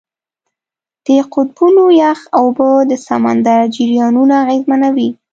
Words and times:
د 1.05 1.07
قطبونو 1.33 1.83
یخ 2.01 2.19
اوبه 2.39 2.69
د 2.89 2.91
سمندر 3.07 3.61
جریانونه 3.75 4.35
اغېزمنوي. 4.43 5.09